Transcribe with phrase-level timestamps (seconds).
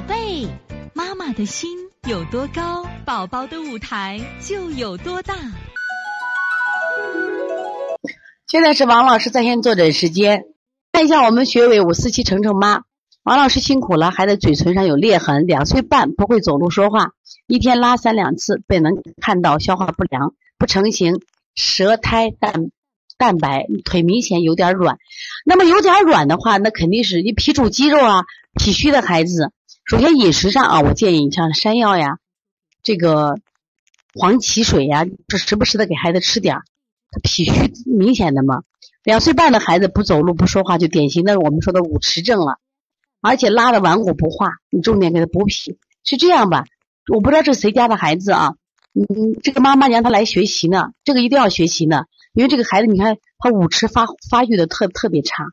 [0.00, 0.48] 宝贝，
[0.94, 1.76] 妈妈的心
[2.08, 5.34] 有多高，宝宝的舞台就有多大。
[8.46, 10.44] 现在是王老师在线坐诊时间，
[10.90, 12.84] 看一下我们学委五四七程程妈，
[13.24, 17.10] 王老师辛苦了，孩子嘴唇上有裂痕，两岁半不会走路说话，
[17.46, 21.20] 一天拉三两次，本能看到消化不良，不成形，
[21.54, 22.70] 舌苔淡
[23.18, 24.96] 蛋白，腿明显有点软。
[25.44, 28.24] 那么有点软的话，那肯定是你脾主肌肉啊，
[28.58, 29.52] 脾虚的孩子。
[29.84, 32.18] 首先饮食上啊，我建议你像山药呀，
[32.82, 33.34] 这个
[34.14, 36.62] 黄芪水呀，这时不时的给孩子吃点儿。
[37.10, 38.62] 他脾虚明显的嘛，
[39.02, 42.58] 两岁半的孩子不走路不说话，就典型的我们说的五迟症了。
[43.20, 45.76] 而且拉的顽固不化，你重点给他补脾。
[46.04, 46.66] 是这样吧？
[47.12, 48.54] 我不知道这是谁家的孩子啊？
[48.94, 55.48] 嗯，这个妈妈让他来学习呢，这个一定要学习呢，因为这个孩子你看他五迟发发育的特特别差，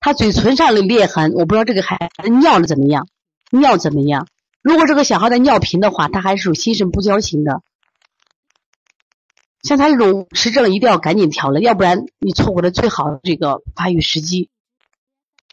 [0.00, 3.06] 他嘴唇上的裂痕，我不知道这个孩子尿的怎么样。
[3.50, 4.26] 尿怎么样？
[4.62, 7.62] 如果这个小孩的尿频的话，他还是属心肾不交型的。
[9.62, 14.48] 像他这种实症，一定要赶紧调了，要不然你错过了最好的这个发育时机。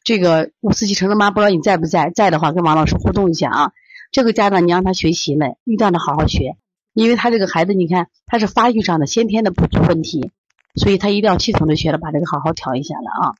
[0.03, 2.09] 这个五四七成的妈，不知道你在不在？
[2.09, 3.71] 在的话，跟王老师互动一下啊。
[4.11, 6.57] 这个家长，你让他学习了，一定要他好好学，
[6.93, 10.31] 因为他这个孩子，你看他是发育上的先天的不足问题，
[10.75, 13.35] 所以他一定要系统的学了，把这个好好调一下了啊。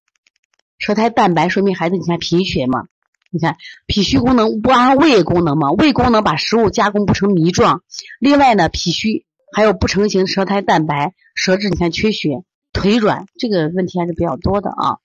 [0.79, 2.85] 舌苔淡白，说明孩子你看贫血嘛。
[3.33, 5.71] 你看，脾虚功能不安胃功能嘛？
[5.71, 7.81] 胃功能把食物加工不成糜状。
[8.19, 14.99] 另外呢，脾虚还有不成形舌苔蛋白，舌质你看缺血，腿软，这个问题还是比较多的啊。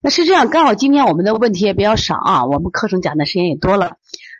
[0.00, 3.96] 那是这样，刚好今天我们的问题也比较少啊，我们课程讲的时间也多了。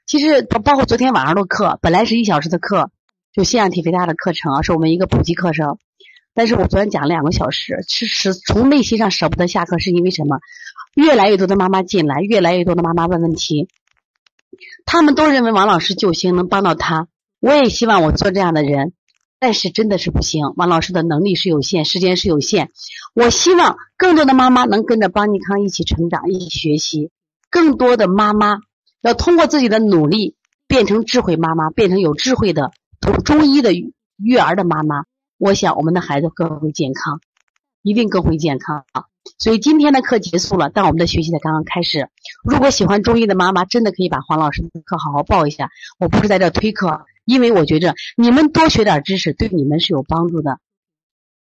[0.06, 2.92] 其实包括昨天晚上的课，本来是一小时的课，
[3.32, 5.76] 就腺样体肥大的课程啊，是我们一个普及课程。
[6.34, 10.38] 但是我昨天讲了两个小时，是是从内心上舍不得下课，是因为什么？
[10.98, 13.68] 越来越多的妈妈进来，越来越多的妈妈问问题，
[14.84, 17.06] 他们都认为王老师救星能帮到他。
[17.38, 18.94] 我也希望我做这样的人，
[19.38, 20.54] 但是真的是不行。
[20.56, 22.72] 王老师的能力是有限，时间是有限。
[23.14, 27.12] 我希望更多的妈妈能跟着邦尼康一起成长，一起学习。
[27.48, 28.58] 更多的妈妈
[29.00, 30.34] 要通过自己的努力，
[30.66, 35.04] 变成智慧妈妈，变成有智慧的读中医的育儿的妈妈。
[35.38, 37.20] 我想我们的孩子更会健康，
[37.82, 39.04] 一定更会健康啊！
[39.38, 42.08] 所以今天的课结束了，但我们的学习才刚刚开始。
[42.42, 45.70] 如果喜欢中医的妈妈，真的可以把黄老师的课好好报一下。
[45.98, 50.58] 我不是在这推课，因为我觉着你们多学点知识，对你们是有帮助的，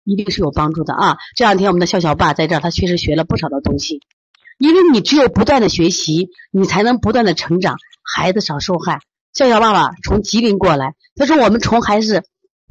[0.03, 1.17] 一定是有帮助的啊！
[1.35, 4.01] 这两天我们的笑笑爸在这儿，他确实学了不少的东西。
[4.57, 8.99] 因为你只有不断的学习，你才能不断的成长，孩子少受害。
[9.33, 12.23] 笑笑爸爸从吉林过来，他说我们从孩子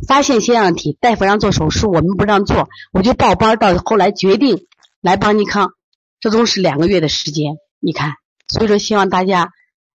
[0.06, 4.66] 发现腺样体，大夫让做手术，我们不让做，我就报班，到后来决定。
[5.02, 5.74] 来邦尼康，
[6.18, 7.58] 这都是两个月的时间。
[7.78, 8.14] 你看，
[8.48, 9.52] 所以说希望大家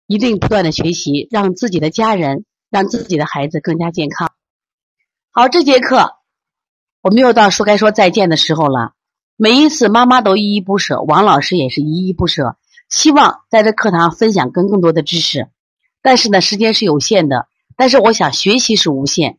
[0.05, 4.29] 一定不断的学习，让自己的家人，让自己的孩子更加健康。
[5.31, 6.11] 好，这节课
[7.01, 8.91] 我们又到说该说再见的时候了。
[9.35, 12.57] 每一次妈妈都依依不舍，王老师也是依依不舍。
[12.87, 15.47] 希望在这课堂分享更更多的知识，
[16.03, 17.47] 但是呢，时间是有限的。
[17.75, 19.38] 但是我想学习是无限，